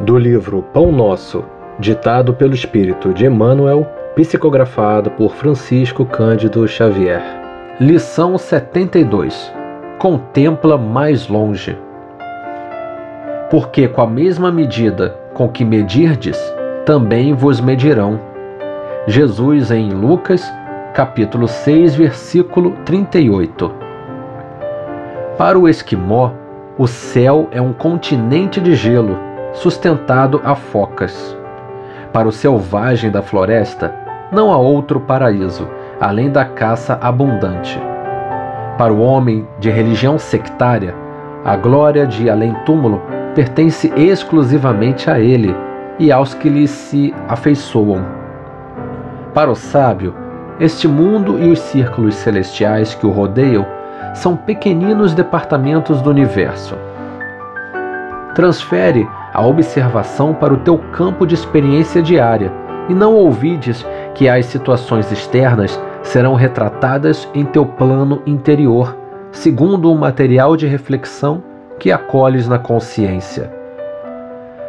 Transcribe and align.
Do 0.00 0.16
livro 0.16 0.62
Pão 0.72 0.90
Nosso, 0.90 1.44
ditado 1.78 2.32
pelo 2.32 2.54
Espírito 2.54 3.12
de 3.12 3.26
Emmanuel, 3.26 3.86
psicografado 4.14 5.10
por 5.10 5.34
Francisco 5.34 6.06
Cândido 6.06 6.66
Xavier. 6.66 7.22
Lição 7.78 8.38
72. 8.38 9.52
Contempla 9.98 10.78
mais 10.78 11.28
longe. 11.28 11.76
Porque 13.50 13.86
com 13.88 14.00
a 14.00 14.06
mesma 14.06 14.50
medida 14.50 15.18
com 15.34 15.46
que 15.50 15.66
medirdes, 15.66 16.38
também 16.86 17.34
vos 17.34 17.60
medirão. 17.60 18.18
Jesus 19.06 19.70
em 19.70 19.90
Lucas, 19.90 20.42
capítulo 20.94 21.46
6, 21.46 21.94
versículo 21.94 22.70
38. 22.86 23.70
Para 25.36 25.58
o 25.58 25.68
esquimó, 25.68 26.32
o 26.78 26.86
céu 26.86 27.48
é 27.50 27.60
um 27.60 27.74
continente 27.74 28.62
de 28.62 28.74
gelo, 28.74 29.28
sustentado 29.52 30.40
a 30.44 30.54
focas. 30.54 31.36
Para 32.12 32.28
o 32.28 32.32
selvagem 32.32 33.10
da 33.10 33.22
floresta, 33.22 33.94
não 34.32 34.52
há 34.52 34.56
outro 34.56 35.00
paraíso, 35.00 35.68
além 36.00 36.30
da 36.30 36.44
caça 36.44 36.98
abundante. 37.00 37.80
Para 38.78 38.92
o 38.92 39.00
homem 39.00 39.46
de 39.58 39.70
religião 39.70 40.18
sectária, 40.18 40.94
a 41.44 41.56
glória 41.56 42.06
de 42.06 42.28
além-túmulo 42.30 43.02
pertence 43.34 43.92
exclusivamente 43.96 45.10
a 45.10 45.18
ele 45.18 45.54
e 45.98 46.10
aos 46.10 46.34
que 46.34 46.48
lhe 46.48 46.66
se 46.66 47.14
afeiçoam. 47.28 48.04
Para 49.34 49.50
o 49.50 49.54
sábio, 49.54 50.14
este 50.58 50.88
mundo 50.88 51.38
e 51.38 51.50
os 51.50 51.58
círculos 51.58 52.14
celestiais 52.14 52.94
que 52.94 53.06
o 53.06 53.10
rodeiam 53.10 53.66
são 54.14 54.36
pequeninos 54.36 55.14
departamentos 55.14 56.02
do 56.02 56.10
universo. 56.10 56.76
Transfere 58.34 59.08
a 59.32 59.44
observação 59.46 60.34
para 60.34 60.52
o 60.52 60.58
teu 60.58 60.78
campo 60.92 61.26
de 61.26 61.34
experiência 61.34 62.02
diária 62.02 62.52
e 62.88 62.94
não 62.94 63.14
ouvides 63.14 63.86
que 64.14 64.28
as 64.28 64.46
situações 64.46 65.10
externas 65.12 65.80
serão 66.02 66.34
retratadas 66.34 67.28
em 67.34 67.44
teu 67.44 67.64
plano 67.64 68.22
interior, 68.26 68.96
segundo 69.30 69.92
um 69.92 69.96
material 69.96 70.56
de 70.56 70.66
reflexão 70.66 71.42
que 71.78 71.92
acolhes 71.92 72.48
na 72.48 72.58
consciência. 72.58 73.50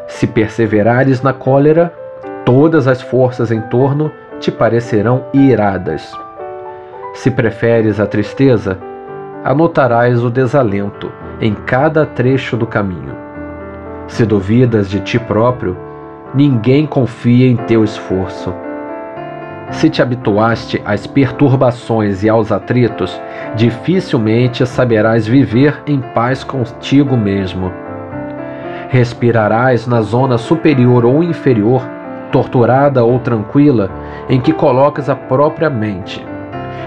Se 0.08 0.28
perseverares 0.28 1.22
na 1.22 1.34
cólera, 1.34 1.94
todas 2.46 2.88
as 2.88 3.02
forças 3.02 3.52
em 3.52 3.62
torno 3.62 4.12
te 4.40 4.52
parecerão 4.52 5.26
iradas. 5.34 6.14
Se 7.14 7.32
preferes 7.32 8.00
a 8.00 8.06
tristeza, 8.06 8.78
anotarás 9.44 10.24
o 10.24 10.30
desalento 10.30 11.12
em 11.40 11.54
cada 11.54 12.06
trecho 12.06 12.56
do 12.56 12.68
caminho. 12.68 13.31
Se 14.12 14.26
duvidas 14.26 14.90
de 14.90 15.00
ti 15.00 15.18
próprio, 15.18 15.78
ninguém 16.36 16.86
confia 16.86 17.48
em 17.48 17.56
teu 17.56 17.82
esforço. 17.82 18.54
Se 19.72 19.90
te 19.90 20.02
habituaste 20.02 20.82
às 20.84 21.08
perturbações 21.08 22.22
e 22.22 22.28
aos 22.28 22.52
atritos, 22.52 23.20
dificilmente 23.56 24.66
saberás 24.66 25.26
viver 25.26 25.82
em 25.88 26.02
paz 26.14 26.44
contigo 26.44 27.16
mesmo. 27.16 27.72
Respirarás 28.90 29.88
na 29.88 30.02
zona 30.02 30.38
superior 30.38 31.06
ou 31.06 31.24
inferior, 31.24 31.82
torturada 32.34 33.06
ou 33.06 33.18
tranquila, 33.18 33.90
em 34.28 34.42
que 34.42 34.52
colocas 34.52 35.10
a 35.10 35.16
própria 35.16 35.70
mente. 35.70 36.22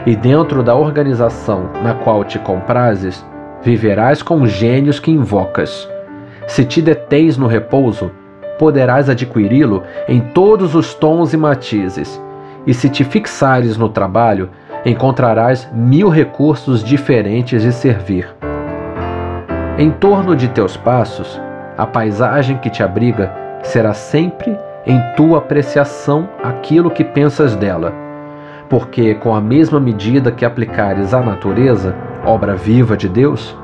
E 0.04 0.14
dentro 0.14 0.62
da 0.62 0.74
organização 0.74 1.70
na 1.82 1.94
qual 1.94 2.22
te 2.22 2.38
comprases, 2.38 3.24
viverás 3.62 4.22
com 4.22 4.46
gênios 4.46 5.00
que 5.00 5.10
invocas. 5.10 5.93
Se 6.46 6.64
te 6.64 6.82
detens 6.82 7.36
no 7.36 7.46
repouso, 7.46 8.10
poderás 8.58 9.08
adquiri-lo 9.08 9.82
em 10.08 10.20
todos 10.20 10.74
os 10.74 10.94
tons 10.94 11.32
e 11.32 11.36
matizes, 11.36 12.20
e 12.66 12.72
se 12.72 12.88
te 12.88 13.02
fixares 13.04 13.76
no 13.76 13.88
trabalho, 13.88 14.50
encontrarás 14.84 15.68
mil 15.72 16.08
recursos 16.08 16.84
diferentes 16.84 17.62
de 17.62 17.72
servir. 17.72 18.28
Em 19.78 19.90
torno 19.90 20.36
de 20.36 20.48
teus 20.48 20.76
passos, 20.76 21.40
a 21.76 21.86
paisagem 21.86 22.58
que 22.58 22.70
te 22.70 22.82
abriga 22.82 23.32
será 23.62 23.92
sempre 23.94 24.56
em 24.86 25.00
tua 25.16 25.38
apreciação 25.38 26.28
aquilo 26.42 26.90
que 26.90 27.02
pensas 27.02 27.56
dela, 27.56 27.92
porque 28.68 29.14
com 29.14 29.34
a 29.34 29.40
mesma 29.40 29.80
medida 29.80 30.30
que 30.30 30.44
aplicares 30.44 31.14
à 31.14 31.20
natureza, 31.20 31.94
obra 32.24 32.54
viva 32.54 32.96
de 32.96 33.08
Deus, 33.08 33.56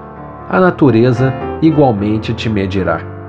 a 0.48 0.58
natureza 0.58 1.32
igualmente 1.62 2.32
te 2.34 2.48
medirá. 2.48 3.19